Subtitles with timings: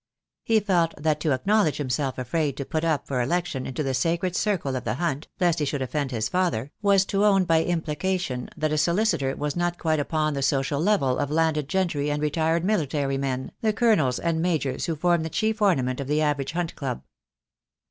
[0.43, 4.35] He felt that to acknowledge himself afraid to put up for election into the sacred
[4.35, 8.49] circle of the Hunt lest he should offend his father, was to own by implication
[8.57, 12.19] that a soli citor was not quite upon the social level of landed gentry and
[12.23, 16.53] retired military men, the colonels and majors who form the chief ornament of the average
[16.53, 17.03] Hunt club.